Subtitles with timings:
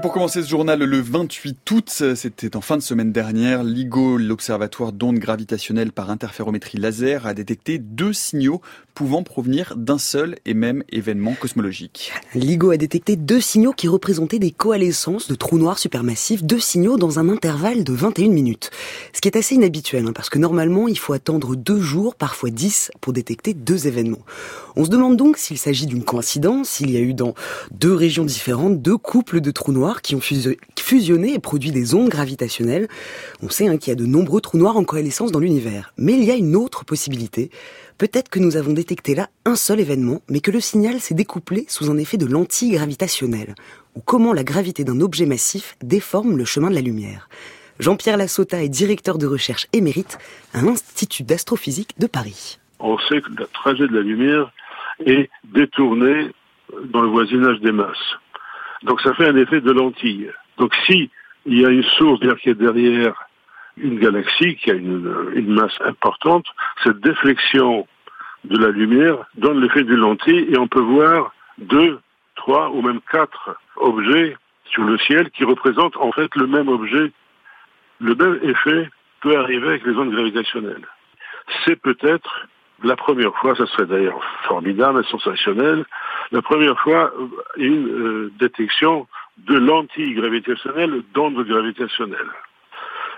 [0.00, 4.92] pour commencer ce journal le 28 août, c'était en fin de semaine dernière, LIGO, l'Observatoire
[4.92, 8.60] d'ondes gravitationnelles par interférométrie laser, a détecté deux signaux
[8.94, 12.12] pouvant provenir d'un seul et même événement cosmologique.
[12.34, 16.96] LIGO a détecté deux signaux qui représentaient des coalescences de trous noirs supermassifs, deux signaux
[16.96, 18.70] dans un intervalle de 21 minutes.
[19.12, 22.50] Ce qui est assez inhabituel, hein, parce que normalement il faut attendre deux jours, parfois
[22.50, 24.24] dix, pour détecter deux événements.
[24.76, 27.34] On se demande donc s'il s'agit d'une coïncidence, s'il y a eu dans
[27.72, 30.20] deux régions différentes deux couples de trous noirs qui ont
[30.84, 32.88] fusionné et produit des ondes gravitationnelles.
[33.42, 35.94] On sait hein, qu'il y a de nombreux trous noirs en coalescence dans l'univers.
[35.96, 37.50] Mais il y a une autre possibilité.
[37.96, 41.64] Peut-être que nous avons détecté là un seul événement, mais que le signal s'est découplé
[41.68, 43.54] sous un effet de lentille gravitationnelle,
[43.94, 47.28] ou comment la gravité d'un objet massif déforme le chemin de la lumière.
[47.80, 50.18] Jean-Pierre Lassota est directeur de recherche émérite
[50.52, 52.58] à l'Institut d'astrophysique de Paris.
[52.78, 54.52] On sait que le trajet de la lumière
[55.06, 56.30] est détourné
[56.92, 58.16] dans le voisinage des masses.
[58.82, 60.30] Donc ça fait un effet de lentille.
[60.58, 61.10] Donc si
[61.46, 63.14] il y a une source qui est derrière
[63.76, 66.46] une galaxie qui a une, une masse importante,
[66.82, 67.86] cette déflexion
[68.44, 71.98] de la lumière donne l'effet d'une lentille et on peut voir deux,
[72.36, 77.12] trois ou même quatre objets sur le ciel qui représentent en fait le même objet.
[78.00, 78.88] Le même effet
[79.20, 80.86] peut arriver avec les ondes gravitationnelles.
[81.64, 82.46] C'est peut-être
[82.82, 85.84] la première fois, ça serait d'ailleurs formidable et sensationnel,
[86.32, 87.12] la première fois
[87.56, 89.06] une euh, détection
[89.38, 92.30] de lentilles gravitationnelles d'ondes gravitationnelles.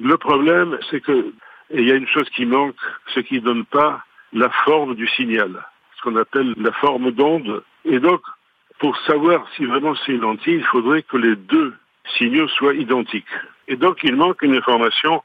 [0.00, 1.32] Le problème, c'est que
[1.70, 2.76] il y a une chose qui manque,
[3.14, 5.62] ce qui ne donne pas la forme du signal,
[5.96, 7.62] ce qu'on appelle la forme d'onde.
[7.84, 8.22] Et donc,
[8.78, 11.74] pour savoir si vraiment c'est une lentille, il faudrait que les deux
[12.16, 13.26] signaux soient identiques.
[13.66, 15.22] Et donc, il manque une information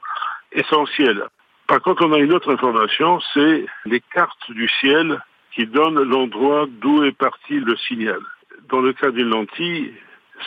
[0.52, 1.24] essentielle.
[1.66, 5.20] Par contre, on a une autre information, c'est les cartes du ciel
[5.54, 8.20] qui donnent l'endroit d'où est parti le signal.
[8.68, 9.94] Dans le cas d'une lentille,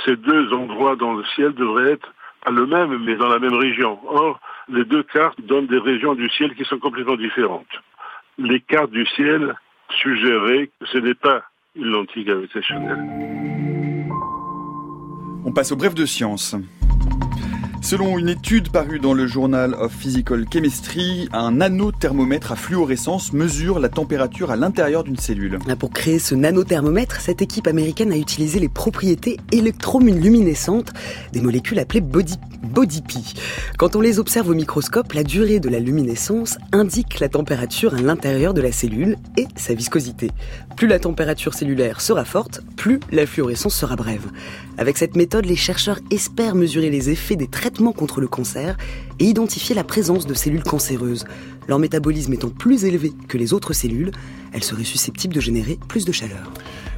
[0.05, 2.13] ces deux endroits dans le ciel devraient être
[2.43, 3.99] pas le même, mais dans la même région.
[4.07, 7.67] Or, les deux cartes donnent des régions du ciel qui sont complètement différentes.
[8.37, 9.55] Les cartes du ciel
[10.01, 11.43] suggéraient que ce n'est pas
[11.75, 13.03] une lentille gravitationnelle.
[15.45, 16.55] On passe au bref de science.
[17.81, 23.79] Selon une étude parue dans le Journal of Physical Chemistry, un nanothermomètre à fluorescence mesure
[23.79, 25.59] la température à l'intérieur d'une cellule.
[25.69, 30.91] Ah, pour créer ce nanothermomètre, cette équipe américaine a utilisé les propriétés électroluminescentes
[31.31, 32.37] des molécules appelées body.
[33.77, 38.01] Quand on les observe au microscope, la durée de la luminescence indique la température à
[38.01, 40.31] l'intérieur de la cellule et sa viscosité.
[40.75, 44.27] Plus la température cellulaire sera forte, plus la fluorescence sera brève.
[44.77, 48.77] Avec cette méthode, les chercheurs espèrent mesurer les effets des contre le cancer
[49.19, 51.25] et identifier la présence de cellules cancéreuses.
[51.67, 54.11] Leur métabolisme étant plus élevé que les autres cellules,
[54.53, 56.51] elles seraient susceptibles de générer plus de chaleur.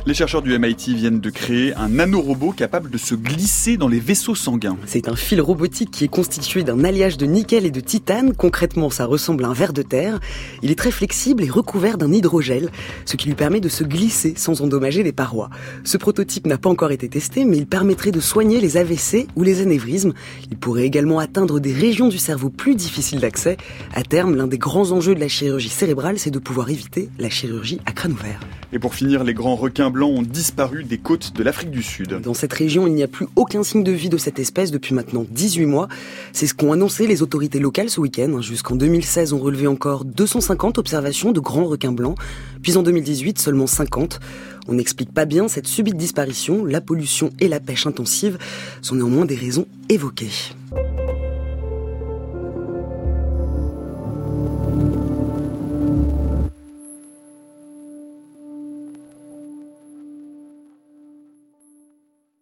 [0.05, 3.99] Les chercheurs du MIT viennent de créer un nanorobot capable de se glisser dans les
[3.99, 4.77] vaisseaux sanguins.
[4.85, 8.33] C'est un fil robotique qui est constitué d'un alliage de nickel et de titane.
[8.33, 10.19] Concrètement, ça ressemble à un ver de terre.
[10.63, 12.69] Il est très flexible et recouvert d'un hydrogel,
[13.05, 15.49] ce qui lui permet de se glisser sans endommager les parois.
[15.83, 19.43] Ce prototype n'a pas encore été testé, mais il permettrait de soigner les AVC ou
[19.43, 20.13] les anévrismes.
[20.49, 23.57] Il pourrait également atteindre des régions du cerveau plus difficiles d'accès.
[23.93, 27.29] À terme, l'un des grands enjeux de la chirurgie cérébrale, c'est de pouvoir éviter la
[27.29, 28.39] chirurgie à crâne ouvert.
[28.71, 29.55] Et pour finir, les grands
[29.89, 32.19] blancs ont disparu des côtes de l'Afrique du Sud.
[32.21, 34.93] Dans cette région, il n'y a plus aucun signe de vie de cette espèce depuis
[34.93, 35.87] maintenant 18 mois.
[36.33, 38.41] C'est ce qu'ont annoncé les autorités locales ce week-end.
[38.41, 42.17] Jusqu'en 2016, on relevait encore 250 observations de grands requins blancs,
[42.61, 44.19] puis en 2018, seulement 50.
[44.67, 46.65] On n'explique pas bien cette subite disparition.
[46.65, 48.37] La pollution et la pêche intensive
[48.81, 50.31] sont néanmoins des raisons évoquées.